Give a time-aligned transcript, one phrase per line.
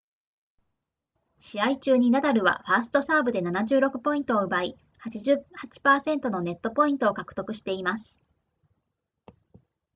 [1.39, 8.19] 試合中にナダルはファーストサーブで76ポイントを奪い 88% のネットポイントを獲得しています